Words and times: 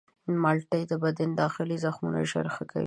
مالټې 0.41 0.81
د 0.91 0.93
بدن 1.03 1.29
داخلي 1.41 1.77
زخمونه 1.85 2.19
ژر 2.31 2.47
ښه 2.55 2.63
کوي. 2.71 2.79